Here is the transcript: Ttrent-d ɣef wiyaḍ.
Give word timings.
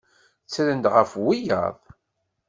Ttrent-d 0.45 0.85
ɣef 0.93 1.11
wiyaḍ. 1.25 1.77